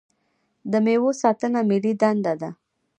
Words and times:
د 0.71 0.73
میوو 0.85 1.11
ساتنه 1.21 1.59
ملي 1.69 1.93
دنده 2.01 2.33
ده. 2.41 2.49